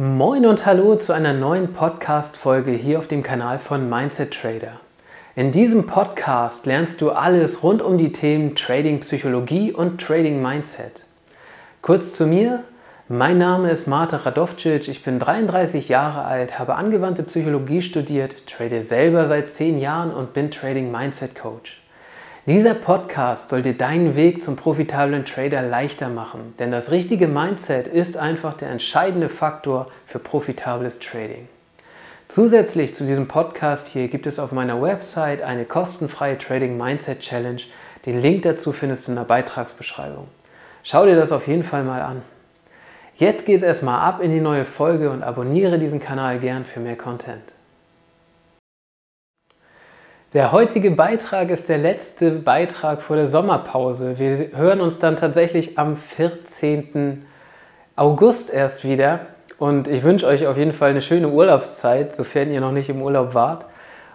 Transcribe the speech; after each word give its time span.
Moin 0.00 0.46
und 0.46 0.64
hallo 0.64 0.94
zu 0.94 1.12
einer 1.12 1.32
neuen 1.32 1.72
Podcast-Folge 1.72 2.70
hier 2.70 3.00
auf 3.00 3.08
dem 3.08 3.24
Kanal 3.24 3.58
von 3.58 3.90
Mindset 3.90 4.32
Trader. 4.32 4.74
In 5.34 5.50
diesem 5.50 5.88
Podcast 5.88 6.66
lernst 6.66 7.00
du 7.00 7.10
alles 7.10 7.64
rund 7.64 7.82
um 7.82 7.98
die 7.98 8.12
Themen 8.12 8.54
Trading 8.54 9.00
Psychologie 9.00 9.72
und 9.72 10.00
Trading 10.00 10.40
Mindset. 10.40 11.04
Kurz 11.82 12.14
zu 12.14 12.28
mir. 12.28 12.62
Mein 13.08 13.38
Name 13.38 13.72
ist 13.72 13.88
Marta 13.88 14.18
Radovcic, 14.18 14.86
ich 14.86 15.02
bin 15.02 15.18
33 15.18 15.88
Jahre 15.88 16.22
alt, 16.22 16.60
habe 16.60 16.76
angewandte 16.76 17.24
Psychologie 17.24 17.82
studiert, 17.82 18.46
trade 18.46 18.84
selber 18.84 19.26
seit 19.26 19.50
10 19.50 19.80
Jahren 19.80 20.12
und 20.12 20.32
bin 20.32 20.52
Trading 20.52 20.92
Mindset 20.92 21.34
Coach. 21.34 21.82
Dieser 22.48 22.72
Podcast 22.72 23.50
soll 23.50 23.60
dir 23.60 23.74
deinen 23.74 24.16
Weg 24.16 24.42
zum 24.42 24.56
profitablen 24.56 25.26
Trader 25.26 25.60
leichter 25.60 26.08
machen, 26.08 26.54
denn 26.58 26.70
das 26.70 26.90
richtige 26.90 27.28
Mindset 27.28 27.86
ist 27.86 28.16
einfach 28.16 28.54
der 28.54 28.70
entscheidende 28.70 29.28
Faktor 29.28 29.88
für 30.06 30.18
profitables 30.18 30.98
Trading. 30.98 31.46
Zusätzlich 32.26 32.94
zu 32.94 33.04
diesem 33.04 33.28
Podcast 33.28 33.88
hier 33.88 34.08
gibt 34.08 34.26
es 34.26 34.38
auf 34.38 34.50
meiner 34.50 34.80
Website 34.80 35.42
eine 35.42 35.66
kostenfreie 35.66 36.38
Trading 36.38 36.78
Mindset 36.78 37.20
Challenge. 37.20 37.60
Den 38.06 38.22
Link 38.22 38.44
dazu 38.44 38.72
findest 38.72 39.06
du 39.06 39.12
in 39.12 39.16
der 39.16 39.24
Beitragsbeschreibung. 39.24 40.26
Schau 40.84 41.04
dir 41.04 41.16
das 41.16 41.32
auf 41.32 41.48
jeden 41.48 41.64
Fall 41.64 41.84
mal 41.84 42.00
an. 42.00 42.22
Jetzt 43.16 43.44
geht 43.44 43.58
es 43.58 43.62
erstmal 43.62 44.00
ab 44.00 44.22
in 44.22 44.30
die 44.30 44.40
neue 44.40 44.64
Folge 44.64 45.10
und 45.10 45.22
abonniere 45.22 45.78
diesen 45.78 46.00
Kanal 46.00 46.38
gern 46.38 46.64
für 46.64 46.80
mehr 46.80 46.96
Content. 46.96 47.42
Der 50.34 50.52
heutige 50.52 50.90
Beitrag 50.90 51.48
ist 51.48 51.70
der 51.70 51.78
letzte 51.78 52.30
Beitrag 52.30 53.00
vor 53.00 53.16
der 53.16 53.28
Sommerpause. 53.28 54.18
Wir 54.18 54.50
hören 54.54 54.82
uns 54.82 54.98
dann 54.98 55.16
tatsächlich 55.16 55.78
am 55.78 55.96
14. 55.96 57.24
August 57.96 58.50
erst 58.50 58.84
wieder. 58.84 59.20
Und 59.56 59.88
ich 59.88 60.02
wünsche 60.02 60.26
euch 60.26 60.46
auf 60.46 60.58
jeden 60.58 60.74
Fall 60.74 60.90
eine 60.90 61.00
schöne 61.00 61.30
Urlaubszeit, 61.30 62.14
sofern 62.14 62.52
ihr 62.52 62.60
noch 62.60 62.72
nicht 62.72 62.90
im 62.90 63.00
Urlaub 63.00 63.32
wart. 63.32 63.64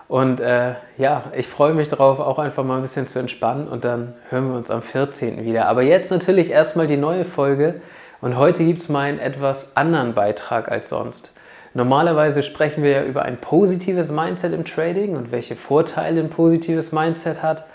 Und 0.08 0.40
äh, 0.40 0.74
ja, 1.00 1.24
ich 1.36 1.48
freue 1.48 1.74
mich 1.74 1.88
darauf, 1.88 2.20
auch 2.20 2.38
einfach 2.38 2.64
mal 2.64 2.76
ein 2.76 2.84
bisschen 2.84 3.08
zu 3.08 3.18
entspannen. 3.18 3.68
Und 3.68 3.84
dann 3.84 4.14
hören 4.30 4.50
wir 4.50 4.56
uns 4.56 4.70
am 4.70 4.84
14. 4.84 5.44
wieder. 5.44 5.66
Aber 5.68 5.82
jetzt 5.82 6.12
natürlich 6.12 6.52
erstmal 6.52 6.86
die 6.86 6.96
neue 6.98 7.26
Folge. 7.26 7.82
Und 8.22 8.38
heute 8.38 8.64
gibt 8.64 8.82
es 8.82 8.88
mal 8.88 9.00
einen 9.00 9.18
etwas 9.18 9.76
anderen 9.76 10.14
Beitrag 10.14 10.72
als 10.72 10.90
sonst. 10.90 11.32
Normalerweise 11.74 12.44
sprechen 12.44 12.84
wir 12.84 12.92
ja 12.92 13.04
über 13.04 13.24
ein 13.24 13.38
positives 13.38 14.12
Mindset 14.12 14.54
im 14.54 14.64
Trading 14.64 15.16
und 15.16 15.32
welche 15.32 15.56
Vorteile 15.56 16.22
ein 16.22 16.30
positives 16.30 16.92
Mindset 16.92 17.42
hat. 17.42 17.66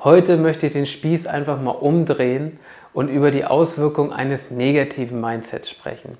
Heute 0.00 0.36
möchte 0.36 0.66
ich 0.66 0.72
den 0.72 0.86
Spieß 0.86 1.26
einfach 1.26 1.60
mal 1.60 1.70
umdrehen 1.70 2.58
und 2.92 3.08
über 3.08 3.30
die 3.30 3.44
Auswirkungen 3.44 4.12
eines 4.12 4.50
negativen 4.50 5.20
Mindsets 5.20 5.70
sprechen. 5.70 6.18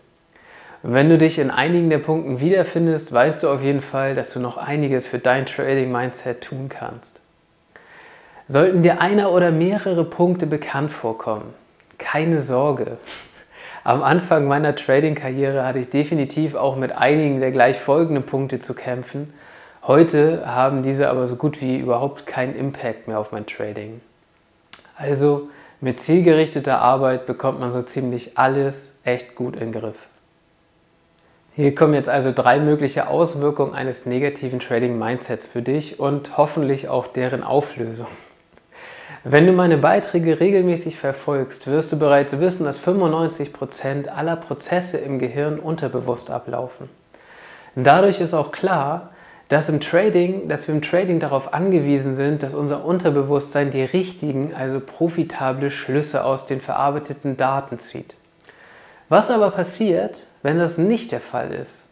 Wenn 0.83 1.09
du 1.09 1.17
dich 1.17 1.39
in 1.39 1.51
einigen 1.51 1.89
der 1.89 1.99
Punkten 1.99 2.41
wiederfindest, 2.41 3.11
weißt 3.11 3.43
du 3.43 3.49
auf 3.49 3.63
jeden 3.63 3.81
Fall, 3.81 4.15
dass 4.15 4.33
du 4.33 4.39
noch 4.39 4.59
einiges 4.59 5.07
für 5.07 5.19
dein 5.19 5.47
Trading-Mindset 5.47 6.43
tun 6.43 6.69
kannst. 6.69 7.21
Sollten 8.49 8.83
dir 8.83 9.01
einer 9.01 9.33
oder 9.33 9.51
mehrere 9.51 10.05
Punkte 10.05 10.47
bekannt 10.47 10.93
vorkommen, 10.93 11.55
keine 11.97 12.43
Sorge. 12.43 12.99
Am 13.87 14.03
Anfang 14.03 14.47
meiner 14.47 14.75
Trading-Karriere 14.75 15.67
hatte 15.67 15.79
ich 15.79 15.91
definitiv 15.91 16.55
auch 16.55 16.77
mit 16.77 16.93
einigen 16.93 17.41
der 17.41 17.53
gleich 17.53 17.79
folgenden 17.79 18.25
Punkte 18.25 18.59
zu 18.59 18.73
kämpfen. 18.73 19.35
Heute 19.83 20.47
haben 20.47 20.83
diese 20.83 21.11
aber 21.11 21.27
so 21.27 21.37
gut 21.37 21.61
wie 21.61 21.77
überhaupt 21.77 22.25
keinen 22.25 22.57
Impact 22.57 23.09
mehr 23.09 23.19
auf 23.19 23.31
mein 23.31 23.45
Trading. 23.45 24.01
Also 24.97 25.51
mit 25.83 26.01
zielgerichteter 26.01 26.81
Arbeit 26.81 27.27
bekommt 27.27 27.61
man 27.61 27.73
so 27.73 27.83
ziemlich 27.83 28.39
alles 28.39 28.91
echt 29.05 29.35
gut 29.35 29.55
in 29.55 29.71
den 29.71 29.81
Griff. 29.81 29.99
Hier 31.55 31.75
kommen 31.75 31.93
jetzt 31.93 32.09
also 32.09 32.33
drei 32.33 32.61
mögliche 32.61 33.07
Auswirkungen 33.09 33.75
eines 33.75 34.07
negativen 34.07 34.61
Trading 34.61 34.99
Mindsets 34.99 35.45
für 35.45 35.61
dich 35.61 36.01
und 36.01 36.39
hoffentlich 36.39 36.89
auch 36.89 37.07
deren 37.07 37.43
Auflösung. 37.43 38.09
Wenn 39.27 39.47
du 39.47 39.55
meine 39.55 39.79
Beiträge 39.79 40.39
regelmäßig 40.39 40.99
verfolgst, 40.99 41.67
wirst 41.67 41.91
du 41.93 41.99
bereits 41.99 42.39
wissen, 42.41 42.65
dass 42.65 42.79
95% 42.79 44.09
aller 44.09 44.37
Prozesse 44.37 44.99
im 44.99 45.19
Gehirn 45.19 45.59
unterbewusst 45.59 46.31
ablaufen. 46.31 46.91
dadurch 47.75 48.21
ist 48.21 48.35
auch 48.35 48.53
klar, 48.53 49.13
dass, 49.49 49.71
im 49.71 49.81
Trading, 49.81 50.49
dass 50.51 50.69
wir 50.69 50.75
im 50.75 50.83
Trading 50.83 51.21
darauf 51.21 51.55
angewiesen 51.55 52.17
sind, 52.17 52.43
dass 52.43 52.53
unser 52.53 52.85
Unterbewusstsein 52.85 53.71
die 53.71 53.85
richtigen, 53.85 54.53
also 54.53 54.79
profitable 54.79 55.71
Schlüsse 55.71 56.23
aus 56.23 56.45
den 56.45 56.61
verarbeiteten 56.61 57.39
Daten 57.39 57.79
zieht. 57.79 58.17
Was 59.09 59.31
aber 59.31 59.51
passiert, 59.53 60.27
wenn 60.43 60.59
das 60.59 60.77
nicht 60.77 61.13
der 61.13 61.23
Fall 61.23 61.51
ist? 61.55 61.87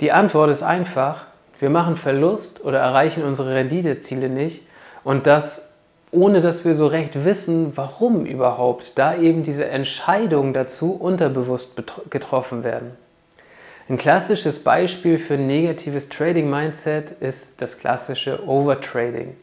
Die 0.00 0.10
Antwort 0.10 0.50
ist 0.50 0.64
einfach, 0.64 1.26
wir 1.60 1.70
machen 1.70 1.94
Verlust 1.94 2.64
oder 2.64 2.80
erreichen 2.80 3.22
unsere 3.22 3.54
Renditeziele 3.54 4.28
nicht 4.28 4.62
und 5.04 5.28
das 5.28 5.69
ohne 6.12 6.40
dass 6.40 6.64
wir 6.64 6.74
so 6.74 6.86
recht 6.86 7.24
wissen, 7.24 7.72
warum 7.76 8.26
überhaupt, 8.26 8.98
da 8.98 9.14
eben 9.14 9.42
diese 9.42 9.66
Entscheidungen 9.66 10.52
dazu 10.52 10.92
unterbewusst 10.92 11.72
getroffen 12.10 12.64
werden. 12.64 12.92
Ein 13.88 13.96
klassisches 13.96 14.60
Beispiel 14.60 15.18
für 15.18 15.34
ein 15.34 15.46
negatives 15.46 16.08
Trading-Mindset 16.08 17.10
ist 17.20 17.60
das 17.60 17.78
klassische 17.78 18.46
Overtrading. 18.46 19.36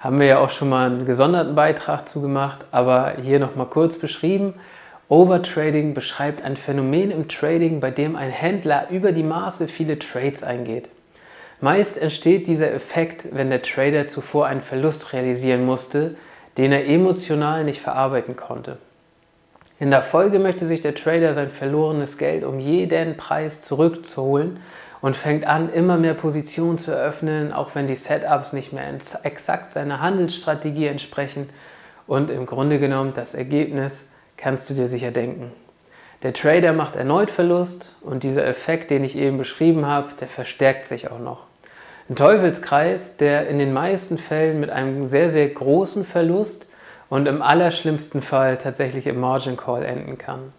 Haben 0.00 0.20
wir 0.20 0.26
ja 0.26 0.38
auch 0.38 0.50
schon 0.50 0.68
mal 0.68 0.90
einen 0.90 1.06
gesonderten 1.06 1.54
Beitrag 1.54 2.06
zu 2.06 2.20
gemacht, 2.20 2.66
aber 2.70 3.14
hier 3.22 3.38
nochmal 3.38 3.66
kurz 3.66 3.96
beschrieben. 3.96 4.54
Overtrading 5.08 5.94
beschreibt 5.94 6.42
ein 6.42 6.56
Phänomen 6.56 7.10
im 7.10 7.28
Trading, 7.28 7.80
bei 7.80 7.90
dem 7.90 8.14
ein 8.16 8.30
Händler 8.30 8.88
über 8.90 9.12
die 9.12 9.22
Maße 9.22 9.68
viele 9.68 9.98
Trades 9.98 10.42
eingeht. 10.42 10.88
Meist 11.60 11.96
entsteht 11.96 12.46
dieser 12.46 12.72
Effekt, 12.72 13.26
wenn 13.32 13.50
der 13.50 13.62
Trader 13.62 14.06
zuvor 14.06 14.46
einen 14.46 14.60
Verlust 14.60 15.12
realisieren 15.12 15.64
musste, 15.64 16.16
den 16.56 16.72
er 16.72 16.86
emotional 16.86 17.64
nicht 17.64 17.80
verarbeiten 17.80 18.36
konnte. 18.36 18.78
In 19.80 19.90
der 19.90 20.02
Folge 20.02 20.38
möchte 20.38 20.66
sich 20.66 20.80
der 20.80 20.94
Trader 20.94 21.34
sein 21.34 21.50
verlorenes 21.50 22.16
Geld 22.16 22.44
um 22.44 22.60
jeden 22.60 23.16
Preis 23.16 23.60
zurückzuholen 23.60 24.60
und 25.00 25.16
fängt 25.16 25.46
an, 25.46 25.72
immer 25.72 25.98
mehr 25.98 26.14
Positionen 26.14 26.78
zu 26.78 26.92
eröffnen, 26.92 27.52
auch 27.52 27.74
wenn 27.74 27.86
die 27.86 27.96
Setups 27.96 28.52
nicht 28.52 28.72
mehr 28.72 28.86
exakt 29.24 29.72
seiner 29.72 30.00
Handelsstrategie 30.00 30.86
entsprechen. 30.86 31.50
Und 32.06 32.30
im 32.30 32.46
Grunde 32.46 32.78
genommen 32.78 33.12
das 33.14 33.34
Ergebnis 33.34 34.04
kannst 34.36 34.70
du 34.70 34.74
dir 34.74 34.88
sicher 34.88 35.10
denken. 35.10 35.52
Der 36.22 36.32
Trader 36.32 36.72
macht 36.72 36.96
erneut 36.96 37.30
Verlust 37.30 37.94
und 38.00 38.22
dieser 38.22 38.46
Effekt, 38.46 38.90
den 38.90 39.04
ich 39.04 39.16
eben 39.16 39.36
beschrieben 39.36 39.86
habe, 39.86 40.14
der 40.14 40.28
verstärkt 40.28 40.86
sich 40.86 41.10
auch 41.10 41.18
noch. 41.18 41.46
Ein 42.08 42.16
Teufelskreis, 42.16 43.16
der 43.16 43.48
in 43.48 43.58
den 43.58 43.72
meisten 43.72 44.18
Fällen 44.18 44.60
mit 44.60 44.70
einem 44.70 45.06
sehr, 45.06 45.28
sehr 45.28 45.48
großen 45.48 46.04
Verlust 46.04 46.66
und 47.08 47.26
im 47.26 47.42
allerschlimmsten 47.42 48.22
Fall 48.22 48.58
tatsächlich 48.58 49.06
im 49.06 49.20
Margin 49.20 49.56
Call 49.56 49.84
enden 49.84 50.18
kann. 50.18 50.52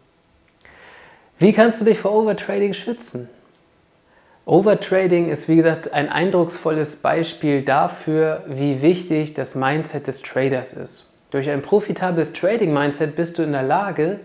Wie 1.38 1.52
kannst 1.52 1.82
du 1.82 1.86
dich 1.86 2.00
vor 2.00 2.14
Overtrading 2.14 2.74
schützen? 2.74 3.30
Overtrading 4.46 5.30
ist 5.30 5.48
wie 5.48 5.56
gesagt 5.56 5.92
ein 5.92 6.08
eindrucksvolles 6.08 6.98
Beispiel 6.98 7.64
dafür, 7.64 8.44
wie 8.48 8.82
wichtig 8.82 9.34
das 9.34 9.56
Mindset 9.56 10.08
des 10.08 10.22
Traders 10.22 10.72
ist. 10.72 11.06
Durch 11.32 11.50
ein 11.50 11.62
profitables 11.62 12.32
Trading-Mindset 12.32 13.16
bist 13.16 13.38
du 13.38 13.44
in 13.44 13.52
der 13.52 13.64
Lage, 13.64 14.20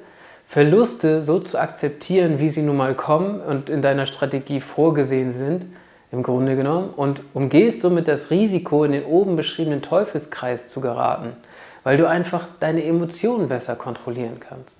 Verluste 0.50 1.22
so 1.22 1.38
zu 1.38 1.60
akzeptieren, 1.60 2.40
wie 2.40 2.48
sie 2.48 2.62
nun 2.62 2.76
mal 2.76 2.96
kommen 2.96 3.40
und 3.40 3.70
in 3.70 3.82
deiner 3.82 4.04
Strategie 4.04 4.58
vorgesehen 4.58 5.30
sind, 5.30 5.66
im 6.10 6.24
Grunde 6.24 6.56
genommen, 6.56 6.90
und 6.90 7.22
umgehst 7.34 7.82
somit 7.82 8.08
das 8.08 8.32
Risiko, 8.32 8.82
in 8.82 8.90
den 8.90 9.04
oben 9.04 9.36
beschriebenen 9.36 9.80
Teufelskreis 9.80 10.66
zu 10.66 10.80
geraten, 10.80 11.34
weil 11.84 11.98
du 11.98 12.08
einfach 12.08 12.48
deine 12.58 12.82
Emotionen 12.82 13.46
besser 13.46 13.76
kontrollieren 13.76 14.40
kannst. 14.40 14.76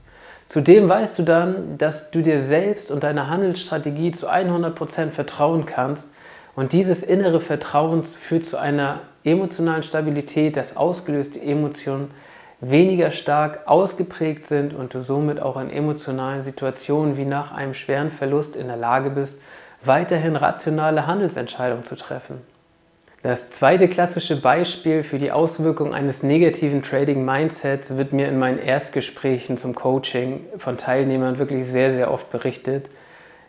Zudem 0.49 0.89
weißt 0.89 1.21
du 1.21 1.23
dann, 1.23 1.79
dass 1.79 2.11
du 2.11 2.21
dir 2.21 2.43
selbst 2.43 2.91
und 2.91 3.05
deiner 3.05 3.31
Handelsstrategie 3.31 4.11
zu 4.11 4.29
100% 4.29 5.13
vertrauen 5.13 5.67
kannst 5.67 6.09
und 6.57 6.73
dieses 6.73 7.05
innere 7.05 7.41
Vertrauen 7.41 8.03
führt 8.03 8.45
zu 8.45 8.57
einer 8.57 9.03
emotionalen 9.23 9.85
Stabilität, 9.85 10.57
das 10.57 10.77
ausgelöste 10.77 11.41
Emotionen 11.41 12.11
weniger 12.61 13.11
stark 13.11 13.61
ausgeprägt 13.67 14.47
sind 14.47 14.75
und 14.75 14.95
du 14.95 15.01
somit 15.01 15.41
auch 15.41 15.61
in 15.61 15.71
emotionalen 15.71 16.43
Situationen 16.43 17.17
wie 17.17 17.25
nach 17.25 17.53
einem 17.53 17.75
schweren 17.75 18.11
Verlust 18.11 18.57
in 18.57 18.67
der 18.69 18.77
Lage 18.77 19.11
bist, 19.11 19.41
weiterhin 19.83 20.37
rationale 20.37 21.07
Handelsentscheidungen 21.07 21.85
zu 21.85 21.97
treffen. 21.97 22.41
Das 23.23 23.51
zweite 23.51 23.89
klassische 23.89 24.41
Beispiel 24.41 25.03
für 25.03 25.19
die 25.19 25.31
Auswirkung 25.31 25.93
eines 25.93 26.23
negativen 26.23 26.83
Trading 26.83 27.23
Mindsets 27.23 27.97
wird 27.99 28.15
mir 28.15 28.29
in 28.29 28.39
meinen 28.39 28.59
Erstgesprächen 28.59 29.59
zum 29.59 29.75
Coaching 29.75 30.41
von 30.57 30.79
Teilnehmern 30.79 31.39
wirklich 31.39 31.71
sehr, 31.71 31.91
sehr 31.91 32.11
oft 32.11 32.31
berichtet, 32.31 32.89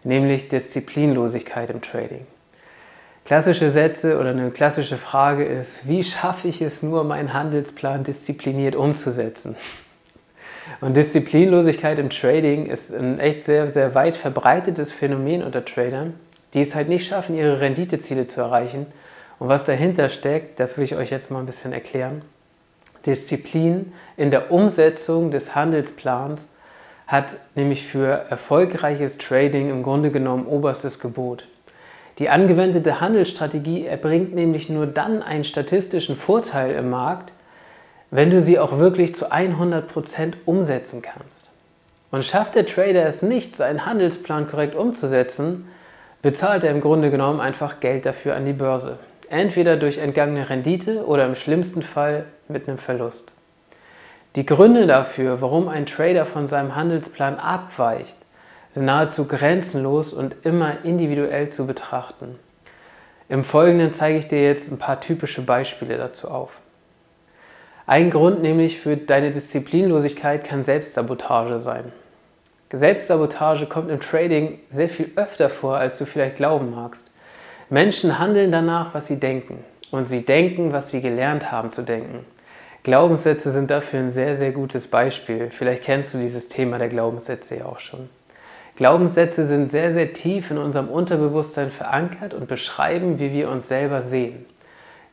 nämlich 0.04 0.50
Disziplinlosigkeit 0.50 1.70
im 1.70 1.82
Trading. 1.82 2.28
Klassische 3.26 3.72
Sätze 3.72 4.20
oder 4.20 4.32
eine 4.32 4.52
klassische 4.52 4.98
Frage 4.98 5.46
ist, 5.46 5.88
wie 5.88 6.04
schaffe 6.04 6.48
ich 6.48 6.62
es 6.62 6.84
nur, 6.84 7.04
meinen 7.04 7.34
Handelsplan 7.34 8.04
diszipliniert 8.04 8.76
umzusetzen? 8.76 9.56
Und 10.80 10.96
Disziplinlosigkeit 10.96 12.00
im 12.00 12.10
Trading 12.10 12.66
ist 12.66 12.92
ein 12.92 13.20
echt 13.20 13.44
sehr, 13.44 13.72
sehr 13.72 13.94
weit 13.94 14.16
verbreitetes 14.16 14.92
Phänomen 14.92 15.44
unter 15.44 15.64
Tradern, 15.64 16.14
die 16.54 16.62
es 16.62 16.76
halt 16.76 16.90
nicht 16.90 17.08
schaffen, 17.08 17.36
ihre 17.36 17.62
Renditeziele 17.62 18.26
zu 18.26 18.42
erreichen. 18.42 18.88
Und 19.40 19.50
was 19.50 19.66
dahinter 19.66 20.10
steckt, 20.10 20.60
das 20.60 20.78
will 20.78 20.84
ich 20.84 20.96
euch 20.96 21.12
jetzt 21.12 21.32
mal 21.32 21.40
ein 21.40 21.46
bisschen 21.46 21.74
erklären. 21.74 22.22
Disziplin 23.06 23.94
in 24.18 24.32
der 24.32 24.52
Umsetzung 24.52 25.32
des 25.32 25.56
Handelsplans 25.56 26.50
hat 27.08 27.36
nämlich 27.56 27.88
für 27.88 28.26
erfolgreiches 28.30 29.18
Trading 29.18 29.70
im 29.70 29.84
Grunde 29.84 30.12
genommen 30.12 30.46
oberstes 30.46 31.00
Gebot. 31.00 31.48
Die 32.20 32.30
angewendete 32.30 33.02
Handelsstrategie 33.02 33.86
erbringt 33.86 34.36
nämlich 34.36 34.70
nur 34.70 34.86
dann 34.86 35.24
einen 35.24 35.44
statistischen 35.44 36.16
Vorteil 36.16 36.76
im 36.76 36.90
Markt, 36.90 37.34
wenn 38.12 38.30
du 38.30 38.42
sie 38.42 38.60
auch 38.60 38.78
wirklich 38.78 39.16
zu 39.16 39.32
100% 39.32 40.34
umsetzen 40.46 41.02
kannst. 41.02 41.50
Und 42.12 42.26
schafft 42.26 42.56
der 42.56 42.66
Trader 42.66 43.06
es 43.06 43.22
nicht, 43.22 43.56
seinen 43.56 43.86
Handelsplan 43.86 44.50
korrekt 44.50 44.76
umzusetzen, 44.76 45.68
bezahlt 46.22 46.64
er 46.64 46.72
im 46.72 46.82
Grunde 46.82 47.10
genommen 47.10 47.40
einfach 47.40 47.80
Geld 47.80 48.06
dafür 48.06 48.36
an 48.36 48.46
die 48.46 48.54
Börse. 48.54 49.00
Entweder 49.30 49.78
durch 49.78 49.98
entgangene 49.98 50.50
Rendite 50.50 51.06
oder 51.06 51.26
im 51.26 51.36
schlimmsten 51.36 51.82
Fall 51.82 52.26
mit 52.50 52.68
einem 52.68 52.78
Verlust. 52.78 53.32
Die 54.36 54.46
Gründe 54.46 54.88
dafür, 54.88 55.42
warum 55.42 55.70
ein 55.70 55.86
Trader 55.86 56.26
von 56.26 56.48
seinem 56.48 56.76
Handelsplan 56.76 57.38
abweicht, 57.38 58.18
sind 58.72 58.86
nahezu 58.86 59.26
grenzenlos 59.26 60.14
und 60.14 60.36
immer 60.44 60.84
individuell 60.84 61.50
zu 61.50 61.68
betrachten. 61.68 62.40
Im 63.30 63.44
Folgenden 63.44 63.92
zeige 63.92 64.18
ich 64.18 64.28
dir 64.28 64.44
jetzt 64.44 64.72
ein 64.72 64.78
paar 64.78 65.00
typische 65.00 65.42
Beispiele 65.42 65.98
dazu 65.98 66.30
auf. 66.30 66.60
Ein 67.86 68.10
Grund 68.10 68.42
nämlich 68.42 68.80
für 68.80 68.98
deine 68.98 69.32
Disziplinlosigkeit 69.32 70.44
kann 70.44 70.64
Selbstsabotage 70.64 71.60
sein. 71.60 71.92
Selbstsabotage 72.72 73.66
kommt 73.66 73.90
im 73.90 74.00
Trading 74.00 74.60
sehr 74.70 74.90
viel 74.90 75.12
öfter 75.16 75.50
vor, 75.50 75.78
als 75.78 75.98
du 75.98 76.06
vielleicht 76.06 76.38
glauben 76.38 76.72
magst. 76.72 77.08
Menschen 77.70 78.20
handeln 78.20 78.52
danach, 78.52 78.94
was 78.94 79.08
sie 79.08 79.20
denken. 79.20 79.64
Und 79.92 80.06
sie 80.06 80.26
denken, 80.26 80.72
was 80.72 80.90
sie 80.90 81.02
gelernt 81.02 81.52
haben 81.52 81.74
zu 81.74 81.82
denken. 81.82 82.26
Glaubenssätze 82.84 83.52
sind 83.52 83.70
dafür 83.70 84.00
ein 84.00 84.12
sehr, 84.12 84.38
sehr 84.38 84.52
gutes 84.52 84.88
Beispiel. 84.88 85.50
Vielleicht 85.52 85.84
kennst 85.84 86.14
du 86.14 86.18
dieses 86.18 86.48
Thema 86.48 86.80
der 86.80 86.90
Glaubenssätze 86.90 87.58
ja 87.58 87.66
auch 87.66 87.80
schon. 87.80 88.10
Glaubenssätze 88.76 89.46
sind 89.46 89.70
sehr, 89.70 89.94
sehr 89.94 90.14
tief 90.14 90.50
in 90.52 90.58
unserem 90.58 90.88
Unterbewusstsein 90.88 91.72
verankert 91.72 92.34
und 92.34 92.48
beschreiben, 92.48 93.20
wie 93.20 93.32
wir 93.34 93.50
uns 93.50 93.68
selber 93.68 94.02
sehen. 94.02 94.46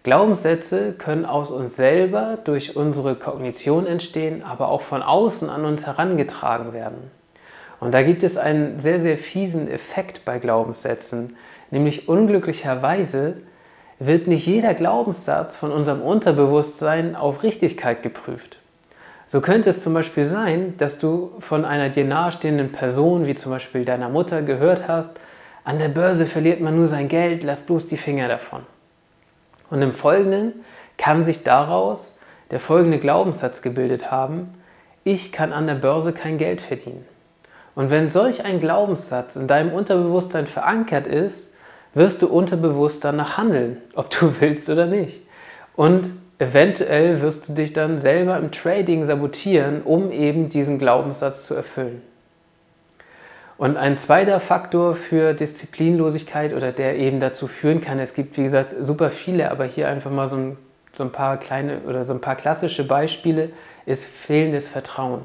Glaubenssätze 0.05 0.95
können 0.95 1.27
aus 1.27 1.51
uns 1.51 1.77
selber 1.77 2.39
durch 2.45 2.77
unsere 2.77 3.17
Kognition 3.17 3.87
entstehen, 3.87 4.43
aber 4.43 4.69
auch 4.69 4.81
von 4.81 5.03
außen 5.03 5.51
an 5.51 5.65
uns 5.65 5.87
herangetragen 5.87 6.73
werden. 6.73 7.11
Und 7.81 7.95
da 7.95 8.03
gibt 8.03 8.23
es 8.23 8.37
einen 8.37 8.79
sehr, 8.79 9.01
sehr 9.01 9.19
fiesen 9.19 9.69
Effekt 9.69 10.25
bei 10.25 10.39
Glaubenssätzen, 10.39 11.37
nämlich 11.71 12.09
unglücklicherweise 12.09 13.39
wird 13.99 14.29
nicht 14.29 14.47
jeder 14.47 14.75
Glaubenssatz 14.75 15.57
von 15.57 15.73
unserem 15.73 16.03
Unterbewusstsein 16.03 17.17
auf 17.17 17.43
Richtigkeit 17.43 18.03
geprüft. 18.03 18.59
So 19.29 19.43
könnte 19.43 19.71
es 19.71 19.83
zum 19.83 19.93
Beispiel 19.93 20.25
sein, 20.25 20.75
dass 20.79 20.99
du 20.99 21.33
von 21.39 21.67
einer 21.67 21.91
dir 21.91 22.07
nahestehenden 22.07 22.73
Person, 22.73 23.27
wie 23.27 23.35
zum 23.35 23.53
Beispiel 23.53 23.85
deiner 23.85 24.09
Mutter, 24.09 24.41
gehört 24.41 24.89
hast, 24.89 25.21
an 25.65 25.79
der 25.79 25.91
Börse 25.91 26.25
verliert 26.25 26.63
man 26.63 26.77
nur 26.77 26.87
sein 26.87 27.09
Geld, 27.09 27.45
lass 27.45 27.61
bloß 27.61 27.87
die 27.87 27.99
Finger 27.99 28.27
davon. 28.27 28.63
Und 29.69 29.83
im 29.83 29.93
Folgenden 29.93 30.55
kann 30.97 31.25
sich 31.25 31.45
daraus 31.45 32.17
der 32.51 32.59
folgende 32.59 32.99
Glaubenssatz 32.99 33.61
gebildet 33.61 34.11
haben, 34.11 34.55
ich 35.05 35.31
kann 35.31 35.53
an 35.53 35.67
der 35.67 35.75
Börse 35.75 36.15
kein 36.15 36.39
Geld 36.39 36.63
verdienen. 36.63 37.07
Und 37.75 37.91
wenn 37.91 38.09
solch 38.09 38.47
ein 38.47 38.61
Glaubenssatz 38.61 39.37
in 39.37 39.47
deinem 39.47 39.73
Unterbewusstsein 39.73 40.47
verankert 40.47 41.07
ist, 41.07 41.53
wirst 41.93 42.23
du 42.23 42.29
unterbewusst 42.29 43.05
danach 43.05 43.37
handeln, 43.37 43.77
ob 43.95 44.09
du 44.09 44.33
willst 44.41 44.71
oder 44.71 44.87
nicht. 44.87 45.23
Und 45.77 46.15
eventuell 46.39 47.21
wirst 47.21 47.49
du 47.49 47.53
dich 47.53 47.73
dann 47.73 47.99
selber 47.99 48.39
im 48.39 48.53
Trading 48.53 49.05
sabotieren, 49.05 49.83
um 49.83 50.11
eben 50.11 50.49
diesen 50.49 50.79
Glaubenssatz 50.79 51.47
zu 51.47 51.55
erfüllen. 51.55 52.03
Und 53.57 53.77
ein 53.77 53.97
zweiter 53.97 54.39
Faktor 54.39 54.95
für 54.95 55.35
Disziplinlosigkeit 55.35 56.53
oder 56.55 56.71
der 56.71 56.97
eben 56.97 57.19
dazu 57.19 57.49
führen 57.49 57.81
kann, 57.81 57.99
es 57.99 58.15
gibt 58.15 58.37
wie 58.37 58.45
gesagt 58.45 58.77
super 58.79 59.11
viele, 59.11 59.51
aber 59.51 59.65
hier 59.65 59.89
einfach 59.89 60.13
mal 60.13 60.29
so 60.29 60.37
ein, 60.37 60.57
so 60.93 61.03
ein 61.03 61.11
paar 61.11 61.39
kleine 61.39 61.81
oder 61.81 62.05
so 62.05 62.13
ein 62.13 62.21
paar 62.21 62.37
klassische 62.37 62.87
Beispiele, 62.87 63.51
ist 63.85 64.05
fehlendes 64.05 64.69
Vertrauen. 64.69 65.23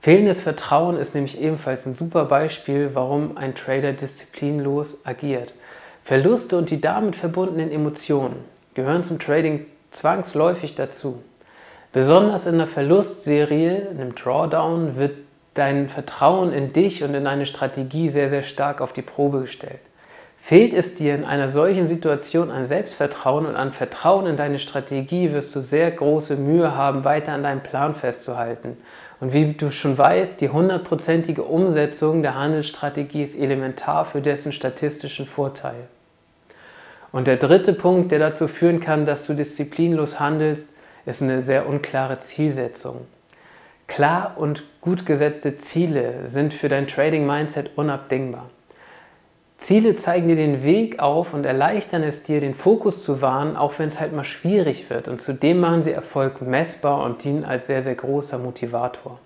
Fehlendes 0.00 0.40
Vertrauen 0.40 0.96
ist 0.96 1.16
nämlich 1.16 1.40
ebenfalls 1.40 1.84
ein 1.84 1.94
super 1.94 2.26
Beispiel, 2.26 2.90
warum 2.92 3.36
ein 3.36 3.56
Trader 3.56 3.92
disziplinlos 3.92 5.04
agiert. 5.04 5.52
Verluste 6.04 6.56
und 6.56 6.70
die 6.70 6.80
damit 6.80 7.16
verbundenen 7.16 7.72
Emotionen 7.72 8.36
gehören 8.74 9.02
zum 9.02 9.18
Trading 9.18 9.66
zwangsläufig 9.90 10.74
dazu. 10.74 11.22
Besonders 11.92 12.46
in 12.46 12.54
einer 12.54 12.66
Verlustserie, 12.66 13.88
in 13.90 14.00
einem 14.00 14.14
Drawdown, 14.14 14.96
wird 14.96 15.16
dein 15.54 15.88
Vertrauen 15.88 16.52
in 16.52 16.72
dich 16.72 17.02
und 17.02 17.14
in 17.14 17.24
deine 17.24 17.46
Strategie 17.46 18.08
sehr, 18.08 18.28
sehr 18.28 18.42
stark 18.42 18.80
auf 18.80 18.92
die 18.92 19.02
Probe 19.02 19.40
gestellt. 19.40 19.80
Fehlt 20.40 20.72
es 20.72 20.94
dir 20.94 21.14
in 21.14 21.24
einer 21.24 21.48
solchen 21.48 21.86
Situation 21.86 22.50
an 22.50 22.64
Selbstvertrauen 22.64 23.44
und 23.44 23.56
an 23.56 23.72
Vertrauen 23.72 24.26
in 24.26 24.36
deine 24.36 24.58
Strategie, 24.58 25.32
wirst 25.32 25.54
du 25.54 25.60
sehr 25.60 25.90
große 25.90 26.36
Mühe 26.36 26.74
haben, 26.74 27.04
weiter 27.04 27.32
an 27.32 27.42
deinem 27.42 27.62
Plan 27.62 27.94
festzuhalten. 27.94 28.76
Und 29.20 29.32
wie 29.32 29.52
du 29.52 29.70
schon 29.70 29.98
weißt, 29.98 30.40
die 30.40 30.48
hundertprozentige 30.48 31.42
Umsetzung 31.42 32.22
der 32.22 32.36
Handelsstrategie 32.36 33.24
ist 33.24 33.36
elementar 33.36 34.04
für 34.04 34.20
dessen 34.20 34.52
statistischen 34.52 35.26
Vorteil. 35.26 35.88
Und 37.12 37.26
der 37.26 37.36
dritte 37.36 37.72
Punkt, 37.72 38.12
der 38.12 38.18
dazu 38.18 38.48
führen 38.48 38.80
kann, 38.80 39.06
dass 39.06 39.26
du 39.26 39.34
disziplinlos 39.34 40.20
handelst, 40.20 40.70
ist 41.06 41.22
eine 41.22 41.40
sehr 41.40 41.66
unklare 41.66 42.18
Zielsetzung. 42.18 43.06
Klar 43.86 44.34
und 44.36 44.64
gut 44.82 45.06
gesetzte 45.06 45.54
Ziele 45.54 46.28
sind 46.28 46.52
für 46.52 46.68
dein 46.68 46.86
Trading-Mindset 46.86 47.70
unabdingbar. 47.76 48.50
Ziele 49.56 49.96
zeigen 49.96 50.28
dir 50.28 50.36
den 50.36 50.62
Weg 50.62 51.00
auf 51.00 51.34
und 51.34 51.44
erleichtern 51.44 52.02
es 52.02 52.22
dir, 52.22 52.40
den 52.40 52.54
Fokus 52.54 53.02
zu 53.02 53.22
wahren, 53.22 53.56
auch 53.56 53.78
wenn 53.78 53.88
es 53.88 53.98
halt 53.98 54.12
mal 54.12 54.24
schwierig 54.24 54.88
wird. 54.88 55.08
Und 55.08 55.20
zudem 55.20 55.58
machen 55.58 55.82
sie 55.82 55.90
Erfolg 55.90 56.42
messbar 56.42 57.02
und 57.02 57.24
dienen 57.24 57.44
als 57.44 57.66
sehr, 57.66 57.82
sehr 57.82 57.96
großer 57.96 58.38
Motivator. 58.38 59.18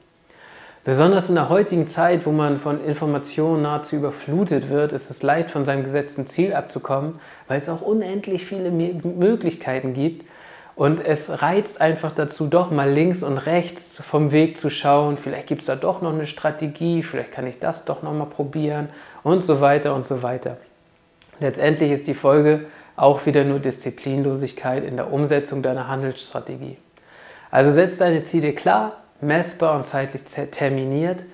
Besonders 0.85 1.29
in 1.29 1.37
der 1.37 1.49
heutigen 1.49 1.87
Zeit, 1.87 2.27
wo 2.27 2.33
man 2.33 2.59
von 2.59 2.85
Informationen 2.85 3.63
nahezu 3.63 3.95
überflutet 3.95 4.69
wird, 4.69 4.91
ist 4.91 5.11
es 5.11 5.23
leicht, 5.23 5.49
von 5.49 5.65
seinem 5.65 5.85
gesetzten 5.85 6.27
Ziel 6.27 6.55
abzukommen, 6.55 7.21
weil 7.47 7.61
es 7.61 7.69
auch 7.69 7.83
unendlich 7.83 8.45
viele 8.45 8.73
Möglichkeiten 8.73 9.95
gibt 9.95 10.27
und 10.75 11.07
es 11.07 11.41
reizt 11.41 11.81
einfach 11.81 12.11
dazu, 12.11 12.49
doch 12.49 12.73
mal 12.73 12.91
links 12.91 13.23
und 13.23 13.39
rechts 13.39 14.03
vom 14.03 14.33
Weg 14.33 14.57
zu 14.57 14.71
schauen. 14.71 15.17
Vielleicht 15.17 15.47
gibt 15.47 15.61
es 15.61 15.67
da 15.67 15.77
doch 15.77 16.03
noch 16.03 16.13
eine 16.13 16.27
Strategie, 16.27 17.05
vielleicht 17.05 17.31
kann 17.31 17.47
ich 17.47 17.61
das 17.61 17.85
doch 17.85 18.03
noch 18.03 18.13
mal 18.13 18.25
probieren 18.25 18.89
und 19.23 19.45
so 19.45 19.61
weiter 19.61 19.95
und 19.95 20.05
so 20.05 20.25
weiter. 20.25 20.57
Letztendlich 21.39 21.93
ist 21.93 22.09
die 22.09 22.15
Folge 22.15 22.67
auch 22.97 23.25
wieder 23.25 23.45
nur 23.45 23.61
Disziplinlosigkeit 23.61 24.83
in 24.83 24.97
der 24.97 25.13
Umsetzung 25.13 25.63
deiner 25.63 25.87
Handelsstrategie. 25.87 26.77
Also 27.53 27.71
setz 27.71 27.99
deine 27.99 28.25
Ziele 28.25 28.53
klar, 28.53 29.02
messbar 29.23 29.77
und 29.77 29.87
zeitlich 29.87 30.23
terminiert. 30.51 31.25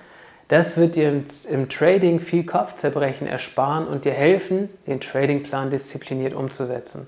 Das 0.47 0.77
wird 0.77 0.95
dir 0.95 1.23
im, 1.49 1.69
Trading 1.69 2.19
viel 2.19 2.45
Kopfzerbrechen 2.45 3.27
ersparen 3.27 3.87
und 3.87 4.05
dir 4.05 4.13
helfen, 4.13 4.69
den 4.87 4.99
Tradingplan 4.99 5.69
diszipliniert 5.69 6.33
umzusetzen. 6.33 7.05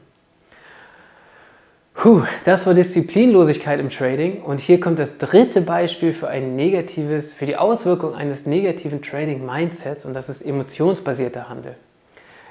Puh, 1.93 2.23
das 2.45 2.65
war 2.65 2.73
Disziplinlosigkeit 2.73 3.79
im 3.79 3.89
Trading 3.89 4.41
und 4.41 4.59
hier 4.59 4.79
kommt 4.79 4.97
das 4.97 5.17
dritte 5.17 5.61
Beispiel 5.61 6.13
für 6.13 6.27
ein 6.27 6.55
negatives, 6.55 7.33
für 7.33 7.45
die 7.45 7.57
Auswirkung 7.57 8.15
eines 8.15 8.45
negativen 8.45 9.01
Trading-Mindsets 9.01 10.05
und 10.05 10.13
das 10.13 10.29
ist 10.29 10.41
emotionsbasierter 10.41 11.49
Handel. 11.49 11.75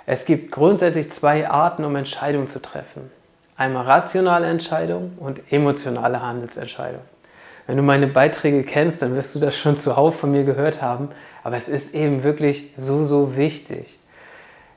Es 0.06 0.24
gibt 0.24 0.50
grundsätzlich 0.50 1.10
zwei 1.10 1.48
Arten, 1.48 1.84
um 1.84 1.96
Entscheidungen 1.96 2.48
zu 2.48 2.60
treffen. 2.60 3.10
Einmal 3.56 3.84
rationale 3.84 4.46
Entscheidungen 4.46 5.16
und 5.18 5.52
emotionale 5.52 6.20
Handelsentscheidungen. 6.20 7.04
Wenn 7.70 7.76
du 7.76 7.84
meine 7.84 8.08
Beiträge 8.08 8.64
kennst, 8.64 9.00
dann 9.00 9.14
wirst 9.14 9.32
du 9.32 9.38
das 9.38 9.56
schon 9.56 9.76
zuhauf 9.76 10.18
von 10.18 10.32
mir 10.32 10.42
gehört 10.42 10.82
haben, 10.82 11.08
aber 11.44 11.56
es 11.56 11.68
ist 11.68 11.94
eben 11.94 12.24
wirklich 12.24 12.72
so, 12.76 13.04
so 13.04 13.36
wichtig. 13.36 14.00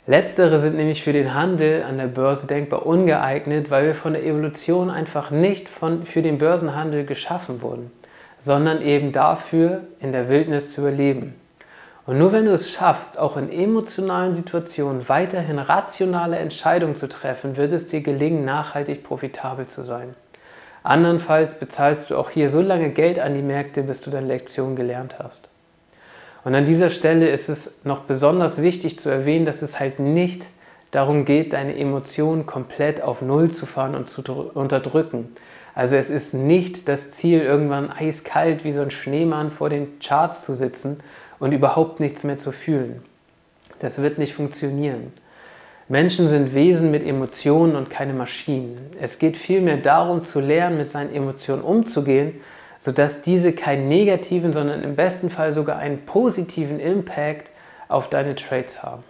Letztere 0.05 0.59
sind 0.59 0.75
nämlich 0.75 1.01
für 1.01 1.12
den 1.12 1.33
Handel 1.33 1.81
an 1.81 1.97
der 1.97 2.05
Börse 2.05 2.45
denkbar 2.45 2.85
ungeeignet, 2.85 3.71
weil 3.71 3.88
wir 3.88 3.95
von 3.95 4.13
der 4.13 4.23
Evolution 4.23 4.91
einfach 4.91 5.31
nicht 5.31 5.69
von, 5.69 6.05
für 6.05 6.21
den 6.21 6.38
Börsenhandel 6.38 7.03
geschaffen 7.03 7.63
wurden, 7.63 7.91
sondern 8.38 8.83
eben 8.83 9.12
dafür, 9.12 9.81
in 10.00 10.12
der 10.12 10.29
Wildnis 10.29 10.71
zu 10.71 10.81
überleben. 10.81 11.33
Und 12.05 12.19
nur 12.19 12.31
wenn 12.31 12.45
du 12.45 12.51
es 12.51 12.69
schaffst, 12.69 13.17
auch 13.17 13.38
in 13.38 13.51
emotionalen 13.51 14.35
Situationen 14.35 15.09
weiterhin 15.09 15.57
rationale 15.57 16.38
Entscheidungen 16.38 16.93
zu 16.93 17.09
treffen, 17.09 17.57
wird 17.57 17.71
es 17.71 17.88
dir 17.88 18.01
gelingen, 18.01 18.45
nachhaltig 18.45 19.01
profitabel 19.01 19.65
zu 19.65 19.81
sein. 19.81 20.13
Andernfalls 20.83 21.55
bezahlst 21.55 22.09
du 22.09 22.17
auch 22.17 22.29
hier 22.29 22.49
so 22.49 22.61
lange 22.61 22.89
Geld 22.89 23.17
an 23.17 23.33
die 23.33 23.41
Märkte, 23.41 23.83
bis 23.83 24.01
du 24.01 24.11
deine 24.11 24.27
Lektion 24.27 24.75
gelernt 24.75 25.17
hast. 25.19 25.47
Und 26.43 26.55
an 26.55 26.65
dieser 26.65 26.89
Stelle 26.89 27.29
ist 27.29 27.47
es 27.47 27.75
noch 27.85 28.01
besonders 28.01 28.61
wichtig 28.61 28.99
zu 28.99 29.09
erwähnen, 29.09 29.45
dass 29.45 29.61
es 29.61 29.79
halt 29.79 29.99
nicht 29.99 30.49
darum 30.91 31.23
geht, 31.23 31.53
deine 31.53 31.77
Emotionen 31.77 32.45
komplett 32.45 33.01
auf 33.01 33.21
Null 33.21 33.49
zu 33.49 33.65
fahren 33.65 33.95
und 33.95 34.07
zu 34.07 34.21
unterdrücken. 34.53 35.29
Also 35.73 35.95
es 35.95 36.09
ist 36.09 36.33
nicht 36.33 36.87
das 36.87 37.11
Ziel, 37.11 37.41
irgendwann 37.41 37.89
eiskalt 37.89 38.63
wie 38.63 38.73
so 38.73 38.81
ein 38.81 38.91
Schneemann 38.91 39.51
vor 39.51 39.69
den 39.69 39.99
Charts 39.99 40.43
zu 40.43 40.53
sitzen 40.53 40.99
und 41.39 41.51
überhaupt 41.51 41.99
nichts 41.99 42.23
mehr 42.23 42.37
zu 42.37 42.51
fühlen. 42.51 43.01
Das 43.79 44.01
wird 44.01 44.17
nicht 44.17 44.35
funktionieren. 44.35 45.13
Menschen 45.89 46.29
sind 46.29 46.55
Wesen 46.55 46.91
mit 46.91 47.05
Emotionen 47.05 47.75
und 47.75 47.89
keine 47.89 48.13
Maschinen. 48.13 48.89
Es 48.99 49.19
geht 49.19 49.35
vielmehr 49.37 49.77
darum 49.77 50.23
zu 50.23 50.39
lernen, 50.39 50.77
mit 50.77 50.89
seinen 50.89 51.13
Emotionen 51.13 51.61
umzugehen, 51.61 52.39
sodass 52.79 53.21
diese 53.21 53.53
keinen 53.53 53.87
negativen, 53.87 54.53
sondern 54.53 54.81
im 54.81 54.95
besten 54.95 55.29
Fall 55.29 55.51
sogar 55.51 55.77
einen 55.77 56.05
positiven 56.05 56.79
Impact 56.79 57.51
auf 57.87 58.09
deine 58.09 58.35
Trades 58.35 58.81
haben. 58.81 59.03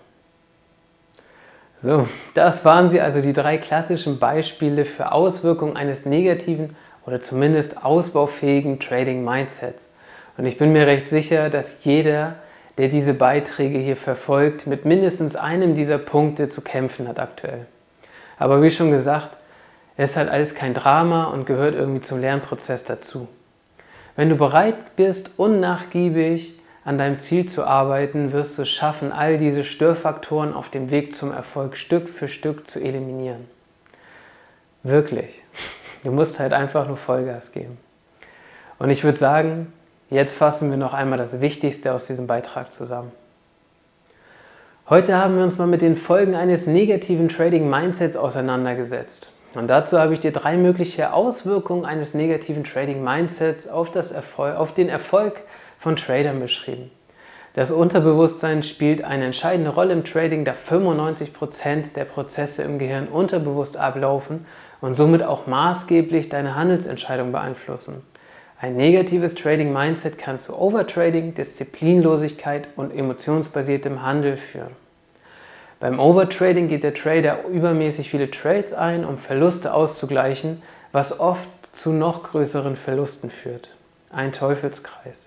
So, 1.80 2.08
das 2.34 2.64
waren 2.64 2.88
sie 2.90 3.02
also 3.02 3.22
die 3.22 3.34
drei 3.34 3.58
klassischen 3.58 4.18
Beispiele 4.18 4.86
für 4.86 5.12
Auswirkungen 5.12 5.76
eines 5.76 6.06
negativen 6.06 6.76
oder 7.06 7.20
zumindest 7.20 7.84
ausbaufähigen 7.84 8.80
Trading 8.80 9.24
Mindsets. 9.24 9.90
Und 10.38 10.46
ich 10.46 10.58
bin 10.58 10.72
mir 10.72 10.88
recht 10.88 11.08
sicher, 11.08 11.50
dass 11.50 11.84
jeder 11.84 12.36
der 12.78 12.88
diese 12.88 13.14
Beiträge 13.14 13.78
hier 13.78 13.98
verfolgt, 13.98 14.68
mit 14.68 14.86
mindestens 14.86 15.36
einem 15.36 15.76
dieser 15.76 15.98
Punkte 15.98 16.48
zu 16.48 16.62
kämpfen 16.62 17.08
hat 17.08 17.20
aktuell. 17.20 17.66
Aber 18.38 18.62
wie 18.62 18.72
schon 18.72 18.92
gesagt, 18.92 19.38
es 19.96 20.12
ist 20.12 20.18
halt 20.18 20.30
alles 20.30 20.56
kein 20.56 20.74
Drama 20.74 21.26
und 21.26 21.46
gehört 21.46 21.76
irgendwie 21.76 22.02
zum 22.02 22.20
Lernprozess 22.20 22.84
dazu. 22.84 23.28
Wenn 24.16 24.30
du 24.30 24.36
bereit 24.36 24.96
bist, 24.96 25.32
unnachgiebig 25.38 26.56
an 26.86 26.98
deinem 26.98 27.20
Ziel 27.20 27.46
zu 27.46 27.64
arbeiten, 27.64 28.32
wirst 28.32 28.58
du 28.58 28.64
es 28.64 28.70
schaffen, 28.70 29.12
all 29.12 29.38
diese 29.38 29.64
Störfaktoren 29.64 30.54
auf 30.54 30.70
dem 30.70 30.92
Weg 30.92 31.16
zum 31.16 31.32
Erfolg 31.32 31.78
Stück 31.78 32.10
für 32.10 32.28
Stück 32.28 32.70
zu 32.70 32.80
eliminieren. 32.80 33.48
Wirklich. 34.84 35.44
Du 36.04 36.12
musst 36.12 36.40
halt 36.40 36.54
einfach 36.54 36.88
nur 36.88 36.98
Vollgas 36.98 37.52
geben. 37.52 37.78
Und 38.78 38.90
ich 38.90 39.04
würde 39.04 39.18
sagen, 39.18 39.72
Jetzt 40.14 40.36
fassen 40.36 40.70
wir 40.70 40.78
noch 40.78 40.94
einmal 40.94 41.18
das 41.18 41.42
Wichtigste 41.42 41.92
aus 41.92 42.06
diesem 42.06 42.28
Beitrag 42.28 42.72
zusammen. 42.72 43.12
Heute 44.88 45.18
haben 45.18 45.38
wir 45.38 45.44
uns 45.44 45.58
mal 45.58 45.66
mit 45.66 45.82
den 45.82 45.96
Folgen 45.96 46.36
eines 46.36 46.68
negativen 46.68 47.30
Trading 47.30 47.68
Mindsets 47.68 48.16
auseinandergesetzt. 48.16 49.32
Und 49.56 49.72
dazu 49.72 49.98
habe 49.98 50.14
ich 50.14 50.20
dir 50.20 50.32
drei 50.32 50.56
mögliche 50.56 51.14
Auswirkungen 51.14 51.84
eines 51.84 52.14
negativen 52.14 52.64
Trading 52.64 53.04
Mindsets 53.04 53.68
auf, 53.68 53.90
Erfolg, 53.96 54.56
auf 54.56 54.72
den 54.72 54.88
Erfolg 54.88 55.42
von 55.80 55.96
Tradern 55.96 56.40
beschrieben. 56.40 56.92
Das 57.56 57.72
Unterbewusstsein 57.72 58.62
spielt 58.62 59.04
eine 59.04 59.26
entscheidende 59.26 59.72
Rolle 59.72 59.94
im 59.94 60.04
Trading, 60.04 60.46
da 60.46 60.54
95% 60.54 61.96
der 61.96 62.06
Prozesse 62.06 62.62
im 62.62 62.78
Gehirn 62.78 63.08
unterbewusst 63.08 63.78
ablaufen 63.78 64.46
und 64.80 64.94
somit 64.94 65.24
auch 65.24 65.48
maßgeblich 65.48 66.30
deine 66.30 66.54
Handelsentscheidung 66.54 67.32
beeinflussen. 67.32 68.04
Ein 68.64 68.78
negatives 68.78 69.36
Trading 69.36 69.74
Mindset 69.74 70.18
kann 70.18 70.40
zu 70.40 70.58
Overtrading, 70.58 71.34
Disziplinlosigkeit 71.34 72.70
und 72.78 72.96
emotionsbasiertem 72.96 74.04
Handel 74.04 74.38
führen. 74.38 74.72
Beim 75.82 76.00
Overtrading 76.00 76.70
geht 76.70 76.86
der 76.86 76.94
Trader 76.94 77.44
übermäßig 77.52 78.10
viele 78.10 78.32
Trades 78.32 78.72
ein, 78.72 79.04
um 79.04 79.18
Verluste 79.18 79.74
auszugleichen, 79.74 80.62
was 80.94 81.20
oft 81.20 81.50
zu 81.74 81.92
noch 81.92 82.24
größeren 82.24 82.78
Verlusten 82.78 83.30
führt. 83.30 83.70
Ein 84.10 84.32
Teufelskreis. 84.32 85.24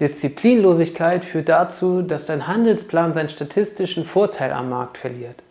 Disziplinlosigkeit 0.00 1.24
führt 1.24 1.48
dazu, 1.48 2.02
dass 2.02 2.26
dein 2.26 2.48
Handelsplan 2.48 3.14
seinen 3.14 3.28
statistischen 3.28 4.04
Vorteil 4.04 4.50
am 4.50 4.68
Markt 4.68 4.98
verliert. 4.98 5.44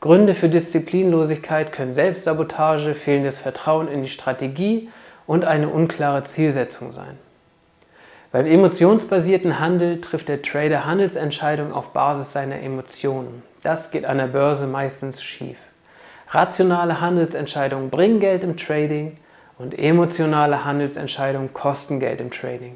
Gründe 0.00 0.34
für 0.34 0.48
Disziplinlosigkeit 0.48 1.72
können 1.72 1.92
Selbstsabotage, 1.92 2.96
fehlendes 2.96 3.38
Vertrauen 3.38 3.86
in 3.86 4.02
die 4.02 4.08
Strategie 4.08 4.88
und 5.30 5.44
eine 5.44 5.68
unklare 5.68 6.24
Zielsetzung 6.24 6.90
sein. 6.90 7.16
Beim 8.32 8.46
emotionsbasierten 8.46 9.60
Handel 9.60 10.00
trifft 10.00 10.26
der 10.26 10.42
Trader 10.42 10.86
Handelsentscheidungen 10.86 11.72
auf 11.72 11.92
Basis 11.92 12.32
seiner 12.32 12.60
Emotionen. 12.60 13.44
Das 13.62 13.92
geht 13.92 14.04
an 14.04 14.18
der 14.18 14.26
Börse 14.26 14.66
meistens 14.66 15.22
schief. 15.22 15.56
Rationale 16.30 17.00
Handelsentscheidungen 17.00 17.90
bringen 17.90 18.18
Geld 18.18 18.42
im 18.42 18.56
Trading 18.56 19.18
und 19.56 19.78
emotionale 19.78 20.64
Handelsentscheidungen 20.64 21.54
kosten 21.54 22.00
Geld 22.00 22.20
im 22.20 22.32
Trading. 22.32 22.74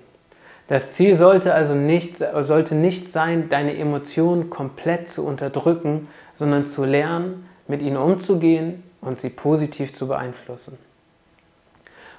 Das 0.68 0.92
Ziel 0.92 1.16
sollte 1.16 1.54
also 1.54 1.74
nicht, 1.74 2.18
sollte 2.18 2.76
nicht 2.76 3.10
sein, 3.10 3.48
deine 3.48 3.76
Emotionen 3.76 4.48
komplett 4.48 5.08
zu 5.08 5.26
unterdrücken, 5.26 6.06
sondern 6.36 6.66
zu 6.66 6.84
lernen, 6.84 7.48
mit 7.66 7.82
ihnen 7.82 7.96
umzugehen 7.96 8.84
und 9.00 9.18
sie 9.18 9.30
positiv 9.30 9.92
zu 9.92 10.06
beeinflussen. 10.06 10.78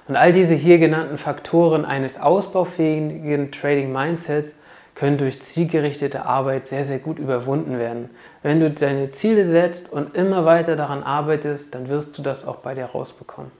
Und 0.08 0.16
all 0.16 0.32
diese 0.32 0.54
hier 0.54 0.78
genannten 0.78 1.18
Faktoren 1.18 1.84
eines 1.84 2.20
ausbaufähigen 2.20 3.50
Trading 3.50 3.92
Mindsets 3.92 4.54
können 4.94 5.18
durch 5.18 5.42
zielgerichtete 5.42 6.24
Arbeit 6.24 6.66
sehr, 6.66 6.84
sehr 6.84 6.98
gut 6.98 7.18
überwunden 7.18 7.78
werden. 7.78 8.10
Wenn 8.42 8.60
du 8.60 8.70
deine 8.70 9.10
Ziele 9.10 9.44
setzt 9.44 9.92
und 9.92 10.16
immer 10.16 10.44
weiter 10.44 10.76
daran 10.76 11.02
arbeitest, 11.02 11.74
dann 11.74 11.88
wirst 11.88 12.16
du 12.16 12.22
das 12.22 12.46
auch 12.46 12.56
bei 12.56 12.74
dir 12.74 12.86
rausbekommen. 12.86 13.50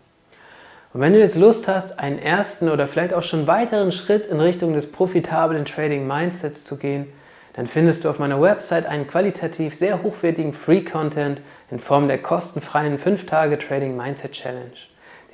Und 0.94 1.00
wenn 1.00 1.12
du 1.12 1.18
jetzt 1.18 1.36
Lust 1.36 1.68
hast, 1.68 1.98
einen 1.98 2.18
ersten 2.18 2.70
oder 2.70 2.86
vielleicht 2.86 3.12
auch 3.12 3.22
schon 3.22 3.46
weiteren 3.46 3.92
Schritt 3.92 4.24
in 4.24 4.40
Richtung 4.40 4.72
des 4.72 4.90
profitablen 4.90 5.66
Trading 5.66 6.06
Mindsets 6.06 6.64
zu 6.64 6.76
gehen, 6.76 7.06
dann 7.52 7.66
findest 7.66 8.04
du 8.04 8.10
auf 8.10 8.18
meiner 8.18 8.40
Website 8.40 8.86
einen 8.86 9.06
qualitativ 9.06 9.74
sehr 9.74 10.02
hochwertigen 10.02 10.52
Free 10.52 10.82
Content 10.82 11.42
in 11.70 11.78
Form 11.78 12.06
der 12.06 12.18
kostenfreien 12.18 12.98
5 12.98 13.26
Tage 13.26 13.58
Trading 13.58 13.96
Mindset 13.96 14.32
Challenge. 14.32 14.76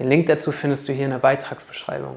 Den 0.02 0.08
Link 0.08 0.26
dazu 0.26 0.50
findest 0.50 0.88
du 0.88 0.92
hier 0.92 1.04
in 1.04 1.12
der 1.12 1.20
Beitragsbeschreibung. 1.20 2.16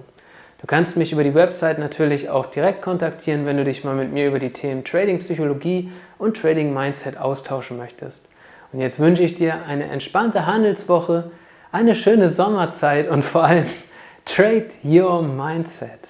Du 0.60 0.66
kannst 0.66 0.98
mich 0.98 1.12
über 1.12 1.24
die 1.24 1.36
Website 1.36 1.78
natürlich 1.78 2.30
auch 2.30 2.48
direkt 2.48 2.82
kontaktieren, 2.82 3.46
wenn 3.46 3.58
du 3.58 3.64
dich 3.64 3.84
mal 3.84 3.94
mit 3.94 4.12
mir 4.12 4.26
über 4.28 4.40
die 4.40 4.52
Themen 4.52 4.84
Trading 4.84 5.20
Psychologie 5.20 5.92
und 6.18 6.36
Trading 6.36 6.74
Mindset 6.74 7.16
austauschen 7.16 7.78
möchtest. 7.78 8.28
Und 8.74 8.80
jetzt 8.80 8.98
wünsche 8.98 9.22
ich 9.22 9.36
dir 9.36 9.68
eine 9.68 9.84
entspannte 9.84 10.48
Handelswoche, 10.48 11.30
eine 11.72 11.94
schöne 11.94 12.30
Sommerzeit 12.30 13.08
und 13.08 13.22
vor 13.22 13.44
allem 13.44 13.68
Trade 14.26 14.70
Your 14.84 15.22
Mindset. 15.22 16.10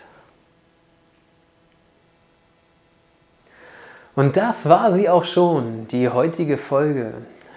Und 4.15 4.37
das 4.37 4.69
war 4.69 4.93
sie 4.93 5.09
auch 5.09 5.25
schon, 5.25 5.89
die 5.89 6.07
heutige 6.07 6.57
Folge. 6.57 7.15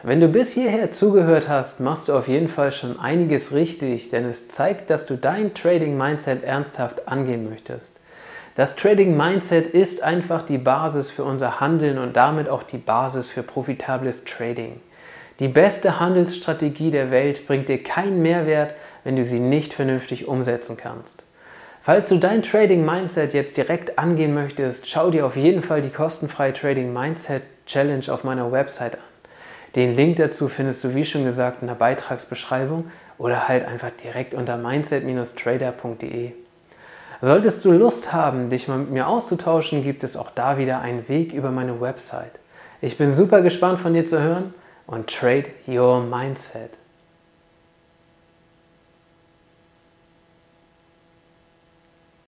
Wenn 0.08 0.20
du 0.20 0.28
bis 0.28 0.54
hierher 0.54 0.90
zugehört 0.90 1.50
hast, 1.50 1.80
machst 1.80 2.08
du 2.08 2.14
auf 2.14 2.28
jeden 2.28 2.48
Fall 2.48 2.72
schon 2.72 2.98
einiges 2.98 3.52
richtig, 3.52 4.08
denn 4.08 4.24
es 4.24 4.48
zeigt, 4.48 4.88
dass 4.88 5.04
du 5.04 5.18
dein 5.18 5.52
Trading 5.52 5.98
Mindset 5.98 6.44
ernsthaft 6.44 7.08
angehen 7.08 7.50
möchtest. 7.50 7.92
Das 8.54 8.74
Trading 8.74 9.18
Mindset 9.18 9.66
ist 9.66 10.02
einfach 10.02 10.40
die 10.40 10.56
Basis 10.56 11.10
für 11.10 11.24
unser 11.24 11.60
Handeln 11.60 11.98
und 11.98 12.16
damit 12.16 12.48
auch 12.48 12.62
die 12.62 12.78
Basis 12.78 13.28
für 13.28 13.42
profitables 13.42 14.24
Trading. 14.24 14.80
Die 15.40 15.48
beste 15.48 16.00
Handelsstrategie 16.00 16.90
der 16.90 17.10
Welt 17.10 17.46
bringt 17.46 17.68
dir 17.68 17.82
keinen 17.82 18.22
Mehrwert, 18.22 18.72
wenn 19.04 19.16
du 19.16 19.24
sie 19.24 19.40
nicht 19.40 19.74
vernünftig 19.74 20.26
umsetzen 20.26 20.78
kannst. 20.78 21.24
Falls 21.82 22.08
du 22.08 22.16
dein 22.16 22.42
Trading 22.42 22.82
Mindset 22.82 23.34
jetzt 23.34 23.58
direkt 23.58 23.98
angehen 23.98 24.32
möchtest, 24.32 24.88
schau 24.88 25.10
dir 25.10 25.26
auf 25.26 25.36
jeden 25.36 25.62
Fall 25.62 25.82
die 25.82 25.90
kostenfreie 25.90 26.54
Trading 26.54 26.94
Mindset 26.94 27.42
Challenge 27.66 28.10
auf 28.10 28.24
meiner 28.24 28.50
Website 28.50 28.94
an. 28.94 29.17
Den 29.74 29.94
Link 29.94 30.16
dazu 30.16 30.48
findest 30.48 30.82
du, 30.84 30.94
wie 30.94 31.04
schon 31.04 31.24
gesagt, 31.24 31.62
in 31.62 31.68
der 31.68 31.74
Beitragsbeschreibung 31.74 32.90
oder 33.18 33.48
halt 33.48 33.66
einfach 33.66 33.90
direkt 33.90 34.34
unter 34.34 34.56
mindset-trader.de. 34.56 36.32
Solltest 37.20 37.64
du 37.64 37.72
Lust 37.72 38.12
haben, 38.12 38.48
dich 38.48 38.68
mal 38.68 38.78
mit 38.78 38.90
mir 38.90 39.08
auszutauschen, 39.08 39.82
gibt 39.82 40.04
es 40.04 40.16
auch 40.16 40.30
da 40.30 40.56
wieder 40.56 40.80
einen 40.80 41.08
Weg 41.08 41.32
über 41.32 41.50
meine 41.50 41.80
Website. 41.80 42.32
Ich 42.80 42.96
bin 42.96 43.12
super 43.12 43.42
gespannt 43.42 43.80
von 43.80 43.92
dir 43.92 44.04
zu 44.04 44.20
hören 44.22 44.54
und 44.86 45.08
trade 45.08 45.46
your 45.66 46.00
mindset. 46.00 46.78